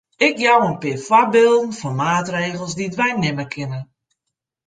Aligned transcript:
Ik 0.27 0.35
jou 0.43 0.59
in 0.69 0.77
pear 0.81 0.99
foarbylden 1.07 1.73
fan 1.79 1.95
maatregels 2.05 2.73
dy't 2.79 2.97
wy 2.99 3.09
nimme 3.23 3.45
kinne. 3.53 3.79